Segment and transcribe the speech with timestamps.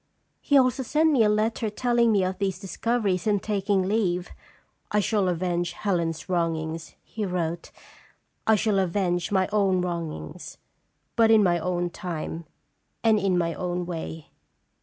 [0.41, 4.31] "He also sent me a letter telling me of these discoveries and taking leave.'
[4.91, 7.69] 1 shall avenge Helen's wrongs,' he wrote,'
[8.47, 10.57] I shall avenge my own wrongs,
[11.15, 12.45] but in my own time
[13.03, 14.29] and in my own way.